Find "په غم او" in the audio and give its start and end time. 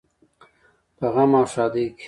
0.97-1.45